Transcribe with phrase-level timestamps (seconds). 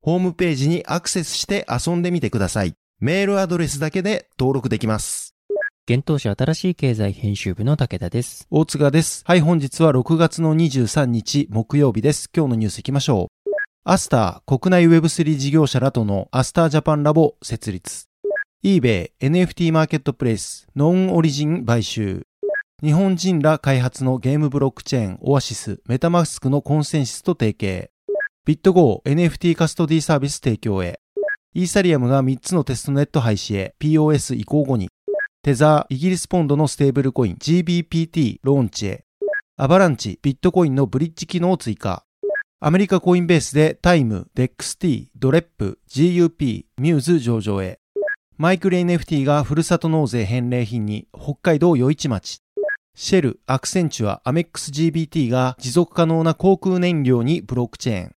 [0.00, 2.74] ホームページにアクセスして遊んでみてください。
[3.00, 5.34] メールアドレスだけで登録できます。
[5.90, 8.46] 現当社新しい経済編集部の武田です。
[8.50, 9.22] 大塚です。
[9.26, 12.28] はい、本日は6月の23日木曜日です。
[12.34, 13.50] 今日のニュース行きましょう。
[13.84, 18.04] アスター国内 Web3 事業者らとのアスタージャパンラボ設立。
[18.62, 22.26] eBay NFT マーケットプレイスノンオリジン買収。
[22.82, 27.90] 日本人ら開発のゲームブロックチェーンオアシスメタマスクのコンセンシスと提携。
[28.48, 31.00] BitGo NFT カストディサービス提供へ。
[31.52, 34.88] イーサリアムが3つのテストネット廃止へ POS 移行後に。
[35.42, 39.04] テザーイギリスポンドのステーブルコイン GBPT ローンチへ。
[39.58, 42.04] アバランチビットコインのブリッジ機能を追加。
[42.58, 47.80] アメリカコインベースでタイム、DEXT、ドレップ、GUP、ミューズ上場へ。
[48.38, 52.40] マイクロ NFT がふるさと納税返礼品に北海道余市町。
[52.96, 58.12] シェル、アクセンチュア、アメックス GBT が持続可能な航空燃料にブロックチェーン。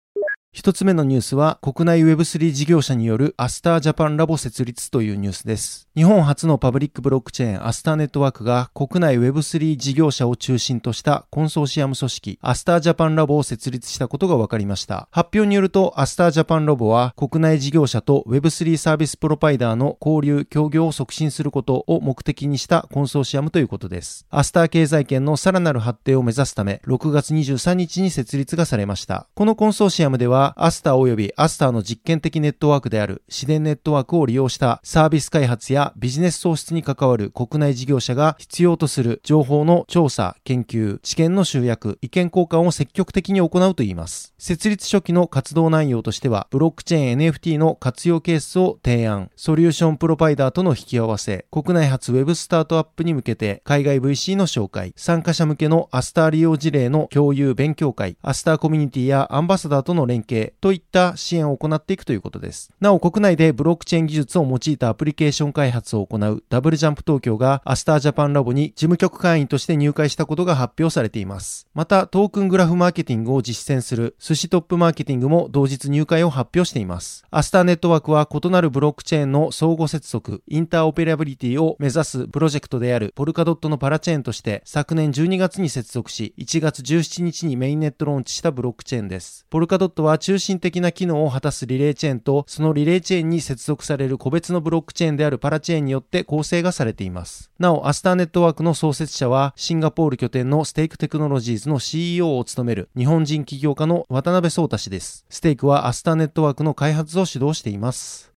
[0.54, 5.88] 一つ目のニュースは国内 Web3 事業者による Astar Japan Lab 設立というニュースです。
[5.96, 15.08] 日本初のパブリックブロックチェーン Astar Network が国内 Web3 事業者を中心としたコンソーシアム組織 Astar Japan Lab を設立したことが分かりました。
[15.10, 24.26] 発表によると Astar Japan Lab は国内事業者と Web3 サービスプロバイダーの交流、協業を促進することを目的にしたコンソーシアムということです。
[24.30, 29.28] Astar 経済圏のさらなる発展を目指すため6月23日に設立がされました。
[29.34, 44.34] このコンソーシアムではは Astar 及び Astar の実験的ネットワークである Shiden Network を利用したサービス開発やビジネス創出に関わる国内事業者が必要とする情報の調査、研究、知見の集約、意見交換を積極的に行うといいます。
[44.40, 60.31] 設立初期の活動内容としては、ブロックチェーン NFT の活用ケースを提案、ソリューションプロバイダーとの引き合わせ、国内初 Web スタートアップに向けて海外 VC の紹介、参加者向けの Astar 利用事例の共有勉強会、 Astar コミュニティやアンバサダーとの連携。
[60.62, 62.72] といった支援を行っていくということです。
[62.80, 71.68] なお、国内でブロックチェーン技術を用いたアプリケーション開発を行う double jump.tokyo が Astar Japan Lab に事務局会員として入会したことが発表されています。
[71.74, 77.26] また、トークングラフマーケティングを実践する SUSHI TOP MARKETING も同日入会を発表しています。
[77.32, 89.46] Astar Network は異なるブロックチェーンの相互接続、インターオペラビリティを目指すプロジェクトである Polkadot のパラチェーンとして昨年12月に接続し、1月17日にメインネットローンチしたブロックチェーンです。
[89.50, 97.52] Polkadot は中心的な機能を果たすリレーチェーンと、そのリレーチェーンに接続される個別のブロックチェーンであるパラチェーンによって構成がされています。
[97.60, 105.26] なお、 Astar Network の創設者は、シンガポール拠点の Stake Technologies の CEO を務める日本人起業家の渡辺創太氏です。
[105.30, 108.31] Stake は Astar Network の開発を主導しています。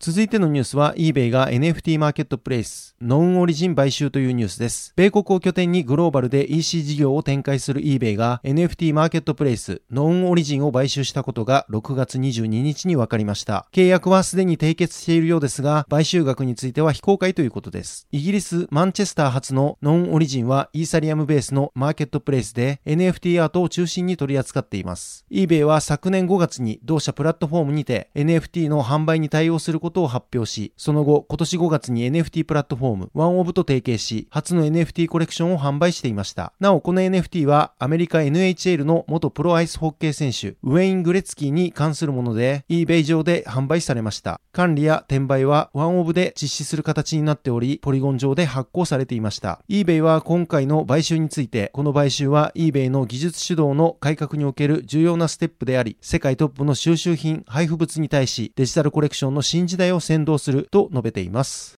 [0.00, 4.92] 続いてのニュースは eBay が NFT マーケットプレイスノンオリジン買収というニュースです。
[4.94, 13.66] 米国を拠点にグローバルで EC 事業を展開する eBay が NFT マーケットプレイスノンオリジンを買収したことが6月22日に分かりました。
[13.72, 18.06] 契約はすでに締結しているようですが、買収額については非公開ということです。
[18.12, 25.24] イギリス・マンチェスター発のノンオリジンはイーサリアムベースのマーケットプレイスで NFT アートを中心に取り扱っています。
[25.30, 36.52] eBay は昨年5月に同社プラットフォームにて NFT の販売に対応することことを発表し、その後、今年5月に NFT プラットフォーム、ワンオブと提携し、初の NFT コレクションを販売していました。
[36.60, 44.40] なお、この NFT は、アメリカ NHL の元プロアイスホッケー選手、ウェイン・グレツキーに関するもので、eBay 上で販売されました。
[44.52, 49.62] 管理や転売は、ワンオブで実施する形になっており、ポリゴン上で発行されていました。
[49.70, 61.77] eBay は今回の買収について、この買収は eBay の技術主導の改革における重要なステップであり、世界トップの収集品、配布物に対し、デジタルコレクションの新時代を先導すると述べています。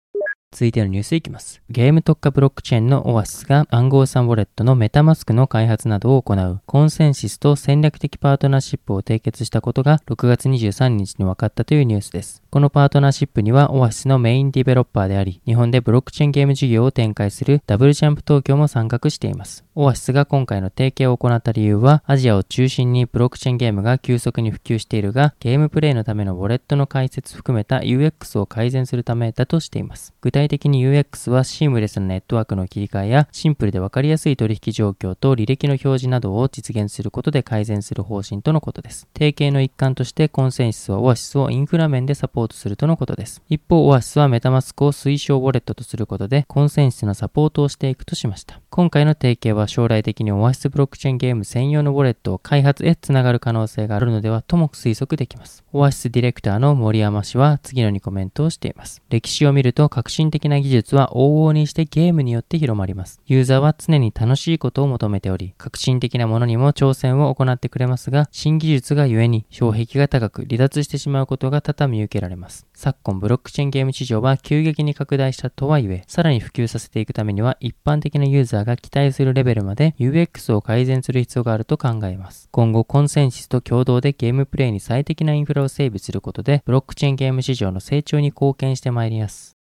[0.51, 1.61] 続いてのニュースいきます。
[1.69, 12.41] ゲーム特化ブロックチェーンのオアシスが暗号資産ウォレットのメタマスクの開発などを行うコンセンシスと戦略的パートナーシップを締結したことが6月23日に分かったというニュースです。
[12.49, 19.63] このパートナーシップにはオアシスのメインディベロッパーであり、日本でブロックチェーンゲーム事業を展開するダブルジャンプ東京も参画しています。
[19.75, 30.13] オアシスが今回の提携を行った理由は、アジアを中心にブロックチェーンゲームが急速に普及しているが、ゲームプレイのためのウォレットの開設含めた UX を改善するためだとしています。
[30.21, 39.07] 具体体的に UX はシームレスなネットワークの切り替えや、シンプルでわかりやすい取引状況と履歴の表示などを実現することで改善する方針とのことです。
[39.13, 43.19] 提携の一環としてコンセンシスはオアシスをインフラ面でサポートするとのことです。
[43.19, 43.44] です。
[43.50, 48.62] 一方、オアシスはメタマスクを推奨ウォレットとすることで、コンセンシスのサポートをしていくとしました。
[48.69, 55.63] 今回の提携は将来的にオアシスブロックチェーンゲーム専用のウォレットを開発へつながる可能性があるのではとも推測できます。
[55.74, 59.01] オアシスディレクターの森山氏は次のようにコメントをしています。
[59.09, 63.21] 歴史を見ると革新的な技術は往々にしてゲームによって広まります。
[63.25, 72.67] ユーザーは常に楽しいことを求めており、革新的なものにも挑戦を行ってくれますが、新技術がゆえに障壁が高く離脱してしまうことが多々見受けられます。
[72.73, 82.49] 昨今ブロックチェーンゲーム市場は急激に拡大したとはいえ、さらに普及させていくためには一般的なユーザーが期待するレベルまで UX を改善する必要があると考えます。
[82.51, 89.58] 今後コンセンシスと共同でゲームプレイに最適なインフラを整備することで、ブロックチェーンゲーム市場の成長に貢献してまいります。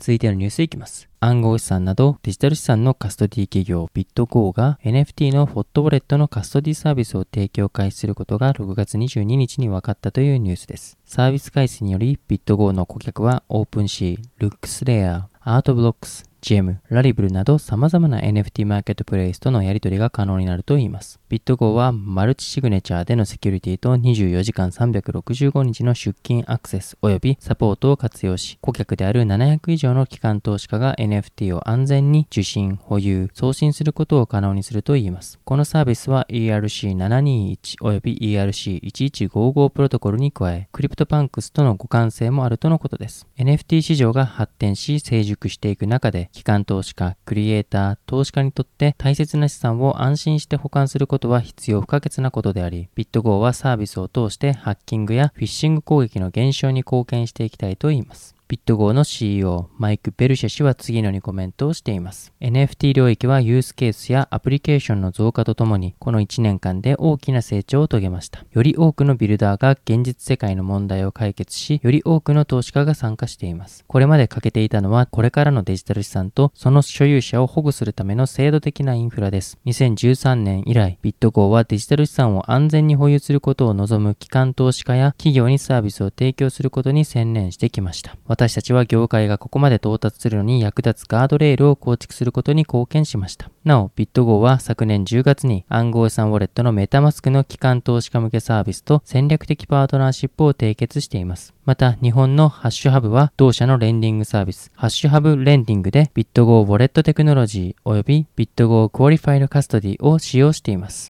[0.00, 1.10] 続いてのニュースいきます。
[1.20, 10.96] 暗号資産などデジタル資産のカストディ企業ビット GO が NFT のフォットウォレットのカストディサービスを提供開始することが6月22日に分かったというニュースです。
[11.04, 21.20] サービス開始によりビット GO の顧客は OpenC、LuxLayer、Artblocks、GM、ラリブルなど様々な NFT マーケットプレイスとのやり取りが可能になるといいます。
[21.28, 35.38] ビット GO はマルチシグネチャーでのセキュリティと24時間365日の出勤アクセス及びサポートを活用し、顧客である700以上の機関投資家が NFT を安全に受信、保有、送信することを可能にするといいます。
[35.44, 43.26] このサービスは ERC721 及び ERC1155 プロトコルに加え、 CryptoPunks との互換性もあるとのことです。
[43.38, 58.39] NFT 市場が発展し成熟していく中で、機関投資家、クリエイター、投資家にとって大切な資産を安心して保管することは必要不可欠なことであり、ビット GO はサービスを通してハッキングやフィッシング攻撃の減少に貢献していきたいと言います。
[58.50, 62.32] BitGo の CEO、マイク・ベルシェ氏は次のにコメントをしています。
[62.40, 68.44] NFT 領域はユースケースやアプリケーションの増加とともに、この1年間で大きな成長を遂げました。
[68.50, 73.84] より多くのビルダーが現実世界の問題を解決し、より多くの投資家が参加しています。
[73.86, 79.58] これまで欠けていたのは、これからのデジタル資産とその所有者を保護するための制度的なインフラです。
[79.66, 88.16] 2013年以来、 BitGo はデジタル資産を安全に保有することを望む機関投資家や企業にサービスを提供することに専念してきました。
[88.40, 93.50] 私たちは業界がここまで到達するのに役立つガードレールを構築することに貢献しました。
[93.64, 101.52] なお、ビット GO は昨年10月に暗号資産ウォレットの MetaMask の機関投資家向けサービスと戦略的パートナーシップを締結しています。
[101.66, 111.10] また、日本の HashHub は同社のレンディングサービス、 HashHub レンディングでビット GO ウォレットテクノロジー及びビット GO クオリファイルカストディを使用しています。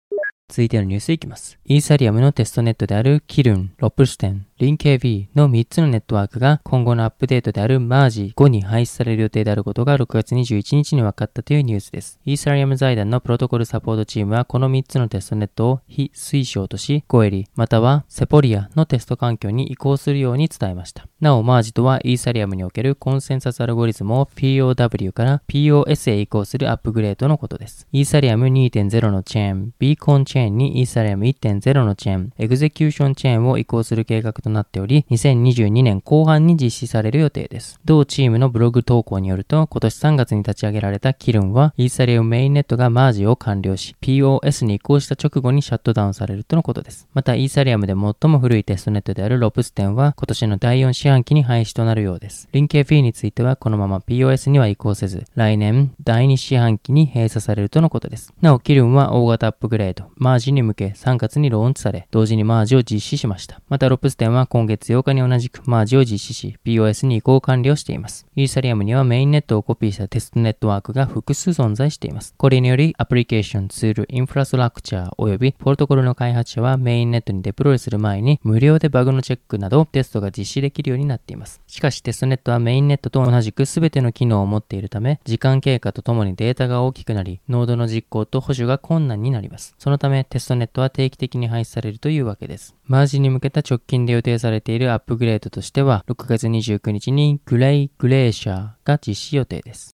[0.49, 1.59] 続いてのニュースいきます。
[1.65, 12.19] イーサリアムのテストネットであるキルン、ロプステン、リン KV の3つのネットワークが今後のアップデートであるマージ5に廃止される予定であることが6月21日に分かったというニュースです。
[12.25, 21.07] イーサリアム財団のプロトコルサポートチームはこの3つのテストネットを非推奨とし、ゴエリまたはセポリアのテスト環境に移行するように伝えました。
[21.21, 27.87] なお、マージとはイーサリアムにおけるコンセンサスアルゴリズムを POW から POS へ移行するアップグレードのことです。
[27.93, 37.81] イーサリアム2.0のチェーン、ビーコンチェーンにイーサリアム1.0のチェーン、エグゼキューションチェーンを移行する計画となっており、2022年後半に実施される予定です。
[37.85, 47.09] 同チームのブログ投稿によると、今年3月に立ち上げられたキルンは、イーサリアムメインネットがマージを完了し、POS に移行した直後にシャットダウンされるとのことです。
[47.13, 52.49] また、イーサリアムで最も古いテストネットであるロプステンは、今年の第4四半期に廃止となるようです。
[52.53, 58.33] リンケフィーについては、このまま POS には移行せず、来年第2四半期に閉鎖されるとのことです。
[58.41, 63.61] なお、キルンは大型アップグレード、マージに向け3月にローンチされ、同時にマージを実施しました。
[63.69, 68.27] また、ロプステンはは今月8日に同じくマージを実施し、POS に移行完了しています。
[68.37, 72.35] イーサリアムにはメインネットをコピーしたテストネットワークが複数存在しています。
[72.37, 81.61] これにより、アプリケーション、ツール、インフラストラクチャー及びプロトコルの開発者はメインネットにデプロイする前に無料でバグのチェックなどテストが実施できるようになっています。
[81.67, 89.75] しかしテストネットはメインネットと同じく全ての機能を持っているため、時間経過とともにデータが大きくなり、ノードの実行と保守が困難になります。
[89.79, 92.75] そのため、テストネットは定期的に廃止されるというわけです。
[92.87, 99.96] マージに向けた直近で予定定されているアップグレードとしては、6月29日に Gray Glacier が実施予定です。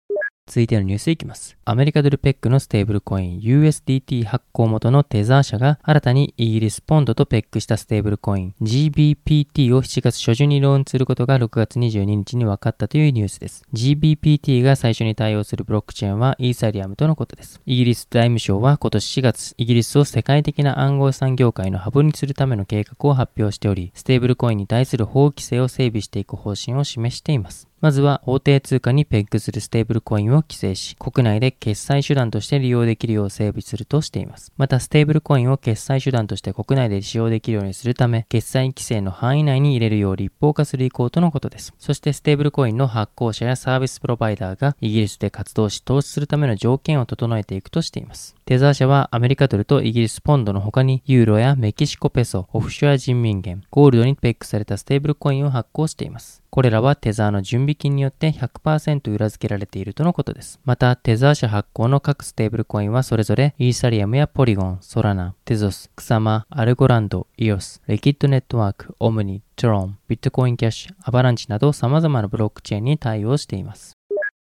[0.47, 1.57] 続いてのニュースいきます。
[1.65, 13.65] アメリカドルペッグのステーブルコイン USDT 発行元のテザー社が新たにイギリスポンドとペッグしたステーブルコイン GBPT を7月初旬にローンチすることが6月22日に分かったというニュースです。
[13.73, 17.59] GBPT が最初に対応するブロックチェーンはイーサリアムとのことです。
[17.65, 27.67] イギリス財務省は今年4月、イギリスを世界的な暗号資産業界のハブにするための計画を発表しており、ステーブルコインに対する法規制を整備していく方針を示しています。
[27.79, 34.51] まずは法定通貨にペッグするステーブルコインを規制し、国内で決済手段として利用できるよう整備するとしています。
[34.57, 41.71] また、ステーブルコインを決済手段として国内で使用できるようにするため、決済規制の範囲内に入れるよう立法化する意向とのことです。
[41.77, 48.35] そして、ステーブルコインの発行者やサービスプロバイダーがイギリスで活動し投資するための条件を整えていくとしています。
[48.45, 56.41] テザー社はアメリカドルとイギリスポンドの他にユーロやメキシコペソ、オフショア人民元、ゴールドにペッグされたステーブルコインを発行しています。
[56.49, 60.59] これらはテザーの準備金によって100%裏付けられているとのことです。
[60.65, 73.96] また、テザー社発行の各ステーブルコインはそれぞれイーサリアムやポリゴン、ソラナ、テゾス、クサマ、アルゴランド、イオス、リキッドネットワーク、オムニ、トロン、ビットコインキャッシュ、アバランチなど様々なブロックチェーンに対応しています。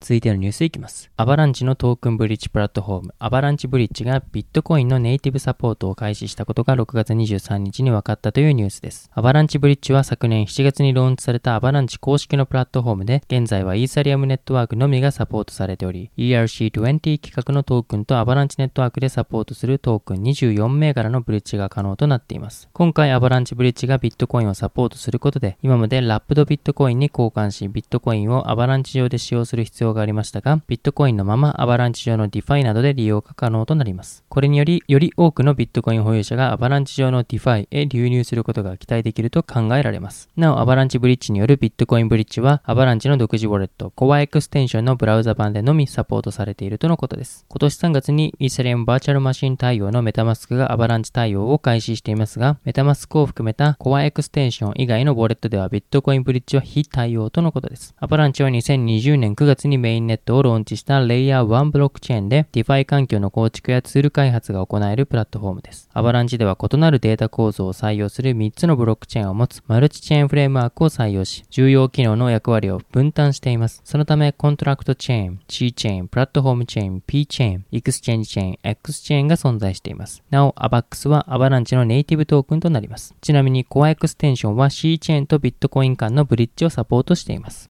[0.03, 1.11] 続いてのニュースいきます。
[1.19, 9.11] アバランチのトークンブリッジプラットフォーム、アバランチブリッジがビットコインのネイティブサポートを開始したことが6月23日に分かったというニュースです。
[9.13, 22.71] アバランチブリッジは昨年7月にローンチされたアバランチ公式のプラットフォームで、現在はイーサリアムネットワークのみがサポートされており、ERC20 規格のトークンとアバランチネットワークでサポートするトークン24銘柄のブリッジが可能となっています。
[22.73, 34.25] 今回アバランチブリッジがビットコインをサポートすることで、今までラップドビットコインに交換し、ビットコインをアバランチ上で使用する必要がありましたが、ビットコインのままアバランチ上の DeFi などで利用が可能となります。
[34.29, 40.29] これにより、より多くのビットコイン保有者がアバランチ上の DeFi へ流入することが期待できると考えられます。
[40.37, 47.45] なお、アバランチブリッジによるビットコインブリッジは、アバランチの独自ウォレット、コアエクステンションのブラウザ版でのみサポートされているとのことです。
[47.49, 57.95] 今年3月にイーサリアムバーチャルマシン対応のメタマスクがアバランチ対応を開始していますが、メタマスクを含めたコアエクステンション以外のウォレットではビットコインブリッジは非対応とのことです。
[57.99, 65.89] アバランチは2020年9月にメインネットをローンチしたレイヤー1ブロックチェーンで DeFi 環境の構築やツール開発が行えるプラットフォームです。
[65.93, 73.81] アバランチでは異なるデータ構造を採用する3つのブロックチェーンを持つマルチチェーンフレームワークを採用し、重要機能の役割を分担しています。
[73.85, 80.23] そのため、コントラクトチェーン、C チェーン、プラットフォームチェーン、P チェーン、エクスチェンジチェーン、X チェーンが存在しています。
[80.31, 83.15] なお、 AVAX はアバランチのネイティブトークンとなります。
[83.21, 87.71] ちなみに、コアエクステンションは C チェーンとビットコイン間のブリッジをサポートしています。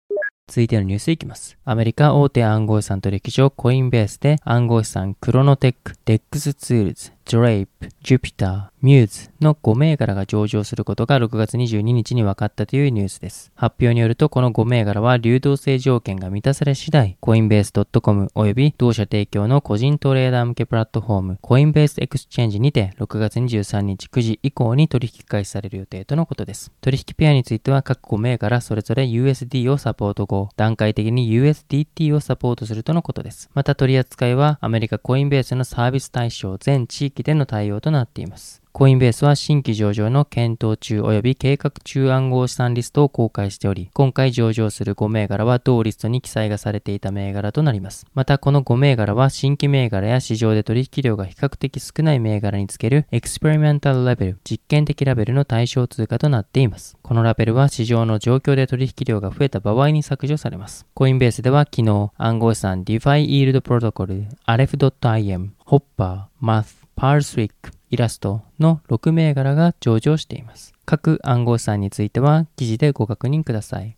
[0.48, 1.58] 続いてのニュースいきます。
[1.66, 13.52] アメリカ大手暗号資産取引所コインベースで暗号資産クロノテック、デックスツールズ、ドレイプ、ジュピター、ミューズの5銘柄が上場することが6月22日に分かったというニュースです。
[13.56, 26.72] 発表によるとこの5銘柄は流動性条件が満たされ次第、コインベース .com 及び同社提供の個人トレーダー向けプラットフォーム、コインベースエクスチェンジにて6月23日9時以降に取引開始される予定とのことです。
[26.82, 33.50] 取引ペアについては各5銘柄それぞれ USD をサポート後、段階的に USDT をサポートするとのことです。
[33.56, 38.62] また取り扱いはアメリカコインベースのサービス対象全地域での対応となっています。
[38.78, 48.06] コインベースは新規上場の検討中及び計画中暗号資産リストを公開しており、今回上場する5銘柄は同リストに記載がされていた銘柄となります。
[48.14, 56.98] また、この5銘柄は新規銘柄や市場で取引量が比較的少ない銘柄につけるエクスペリメンタルレベル、実験的ラベルの対象通貨となっています。
[57.02, 60.86] このラベルは市場の状況で取引量が増えた場合に削除されます。
[60.94, 70.74] コインベースでは昨日、暗号資産 DeFi Yield Protocol、Aleph.im、Hopper、Math、ParsWick、イラストの6銘柄が上場しています。
[70.86, 73.98] 各暗号資産については記事でご確認ください。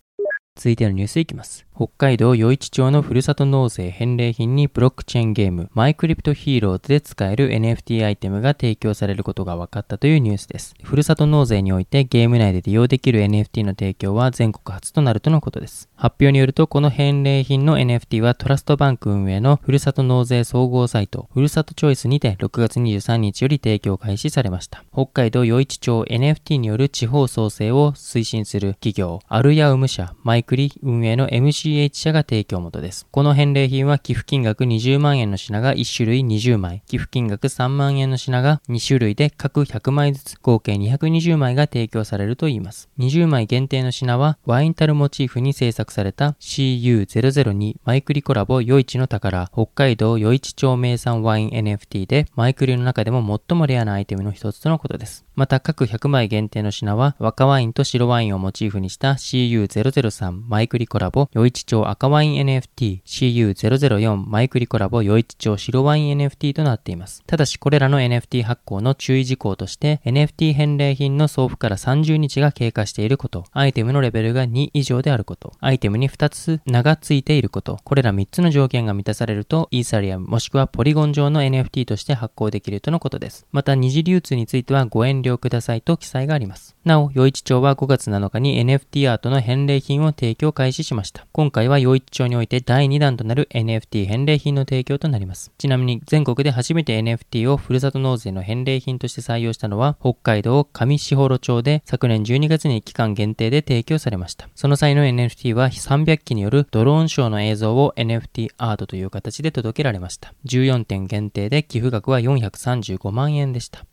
[0.55, 1.66] 続いてのニュースいきます。
[1.77, 10.73] 北海道余市町のふるさと納税返礼品にブロックチェーンゲームマイクリプトヒーローズで使える NFT アイテムが提供されることが分かったというニュースです。
[10.81, 15.87] ふるさと納税においてゲーム内で利用できる NFT の提供は全国初となるとのことです。
[15.95, 24.83] 発表によるとこの返礼品の NFT はトラストバンク運営のふるさと納税総合サイトふるさとチョイスにて6月23日より提供開始されました。
[24.93, 33.05] 北海道余市町 NFT による地方創生を推進する企業アルヤウム社マイクリ運営の MC CH 社が提供元です。
[33.11, 42.89] この返礼品は寄付金額20万円の品が1種類20枚、寄付金額3万円の品が2種類で各100枚ずつ合計220枚が提供されるといいます。
[42.99, 55.25] 20枚限定の品はワインタルモチーフに制作された CU002 マイクリコラボ余市の宝北海道余市町名産ワイン NFT でマイクリの中でも最もレアなアイテムの一つとのことです。
[55.35, 67.23] また各100枚限定の品は赤ワインと白ワインをモチーフにした CU003 マイクリコラボ余市町赤ワイン NFT CU004 マイクリコラボ余市町白ワイン NFT となっています。
[67.27, 83.45] ただしこれらの NFT 発行の注意事項として NFT 返礼品の送付から30日が経過していること、アイテムのレベルが2以上であること、アイテムに2つ名が付いていること、これら3つの条件が満たされるとイーサリアムもしくはポリゴン上の NFT として発行できるとのことです。
[83.51, 86.75] また二次流通についてはご遠慮くださいと記載があります。
[86.83, 91.25] なお、余市町は5月7日に NFT アートの返礼品を提供開始しました。
[91.31, 95.53] 今今回は余市町において第2弾となる NFT 返礼品の提供となります。
[95.57, 104.49] ちなみに全国で初めて NFT をふるさと納税の返礼品として採用したのは北海道上士幌町で昨年12月に期間限定で提供されました。
[104.55, 110.33] その際の NFT は300機によるドローンショーの映像を NFT アートという形で届けられました。
[110.47, 113.85] 14点限定で寄付額は435万円でした。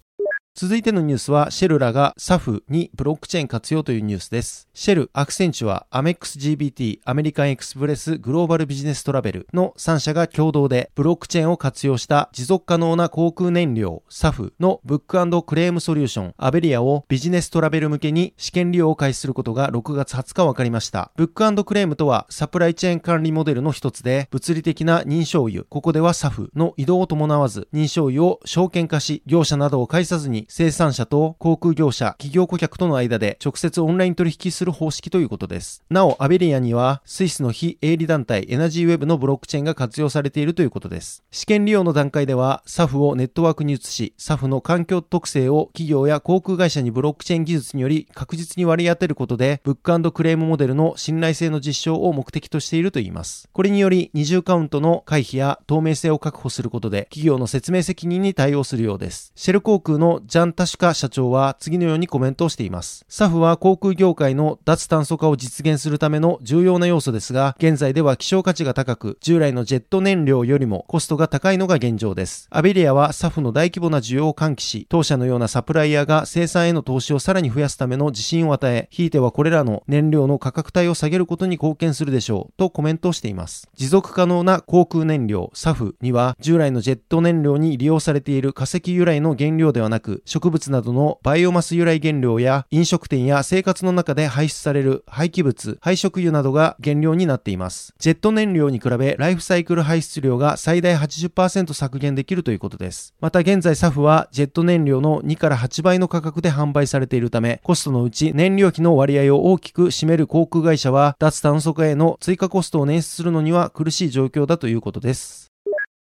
[0.57, 4.69] 続いてのニュースは、シェルらが SAF にブロックチェーン活用というニュースです。
[4.73, 21.11] シェル、アクセンチュア、アメックス GBT、アメリカンエクスプレスグローバルビジネストラベルの3社が共同でブロックチェーンを活用した持続可能な航空燃料 SAF のブッククレームソリューションアベリアをビジネストラベル向けに試験利用を開始することが6月20日分かりました。
[21.17, 35.83] ブッククレームとはサプライチェーン管理モデルの一つで物理的な認証油、ここでは SAF の移動を伴わず認証油を証券化し業者などを介さずに生産者と航空業者、企業顧客との間で直接オンライン取引する方式ということです。
[35.91, 41.23] なお、アベリアにはスイスの非営利団体エナジーウェブのブロックチェーンが活用されているということです。
[41.31, 53.49] 試験利用の段階では SAF をネットワークに移し、SAF の環境特性を企業や航空会社にブロックチェーン技術により確実に割り当てることで、ブッククレームモデルの信頼性の実証を目的としているといいます。
[53.53, 59.33] これにより二重カウントの回避や透明性を確保することで、企業の説明責任に対応するようです。
[59.35, 63.07] シェル航空のジャン・タシカ社長は次のようにコメントをしています。
[63.09, 72.49] サフは航空業界の脱炭素化を実現するための重要な要素ですが、現在では希少価値が高く、従来のジェット燃料よりもコストが高いのが現状です。
[72.51, 83.69] アベリアはサフの大規模な需要を喚起し、当社のようなサプライヤーが生産への投資をさらに増やすための自信を与え、ひいてはこれらの燃料の価格帯を下げることに貢献するでしょう、とコメントをしています。
[83.77, 97.95] 持続可能な航空燃料、サフには、従来のジェット燃料に利用されている化石由来の原料ではなく、植物などのバイオマス由来原料や飲食店や生活の中で排出される廃棄物、廃食油などが原料になっています。
[97.99, 103.15] ジェット燃料に比べライフサイクル排出量が最大80%削減できるということです。
[103.21, 115.54] また現在サフはジェット燃料の2から8倍の価格で販売されているため、コストのうち燃料費の割合を大きく占める航空会社は脱炭素化への追加コストを捻出するのには苦しい状況だということです。